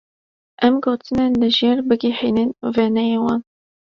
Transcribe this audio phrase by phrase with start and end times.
[0.67, 3.41] Em gotinên li jêr bigihînin wêneyên wan.